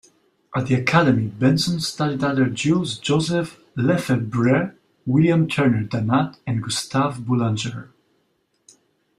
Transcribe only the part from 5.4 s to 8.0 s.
Turner Dannat, and Gustave Boulanger.